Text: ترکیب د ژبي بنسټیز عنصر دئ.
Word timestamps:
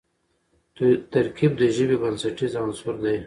ترکیب 1.11 1.51
د 1.57 1.61
ژبي 1.75 1.97
بنسټیز 2.01 2.53
عنصر 2.61 2.95
دئ. 3.03 3.17